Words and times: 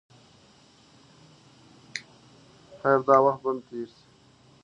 خیر 2.81 2.99
دا 3.07 3.17
وخت 3.25 3.39
به 3.43 3.49
هم 3.51 3.59
تېر 3.67 3.87
شي. 3.93 4.01